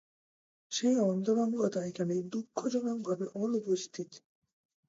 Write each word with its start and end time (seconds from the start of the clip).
সেই 0.71 0.95
অন্তরঙ্গতা 1.05 1.79
এখানে 1.89 2.15
দুঃখজনকভাবে 2.31 3.25
অনুপস্থিত। 3.35 4.09